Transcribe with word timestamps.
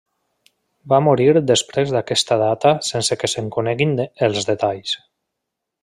Va 0.93 0.99
morir 1.07 1.27
després 1.51 1.93
d'aquesta 1.97 2.37
data 2.45 2.73
sense 2.89 3.19
que 3.25 3.31
se'n 3.35 3.53
coneguin 3.59 3.95
els 4.29 4.53
detalls. 4.53 4.99